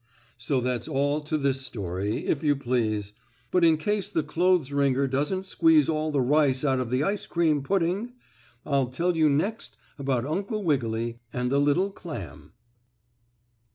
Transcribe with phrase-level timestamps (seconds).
[0.39, 3.13] So that's all to this story, if you please,
[3.51, 7.27] but in case the clothes wringer doesn't squeeze all the rice out of the ice
[7.27, 8.13] cream pudding,
[8.65, 12.53] I'll tell you next about Uncle Wiggily and the little clam.